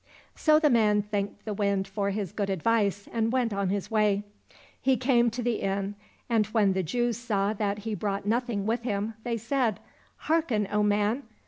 [0.35, 4.23] So the man thanked the Wind for his good advice, and went on his way.
[4.81, 5.93] He came to the inn,
[6.27, 9.79] and when the Jews saw that he brought nothing with him they said,"
[10.27, 11.21] Hearken, O man